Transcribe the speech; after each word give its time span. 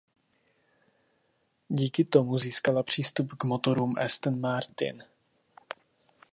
Díky 1.69 2.03
tomu 2.05 2.37
získala 2.37 2.83
přístup 2.83 3.33
k 3.33 3.43
motorům 3.43 3.95
Aston 3.97 4.39
Martin. 4.39 5.03